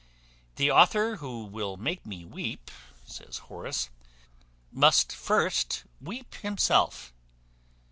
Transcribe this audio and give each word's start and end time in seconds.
The 0.55 0.71
author 0.71 1.17
who 1.17 1.45
will 1.45 1.77
make 1.77 2.07
me 2.07 2.25
weep, 2.25 2.71
says 3.05 3.37
Horace, 3.37 3.91
must 4.71 5.11
first 5.11 5.83
weep 6.01 6.33
himself. 6.33 7.13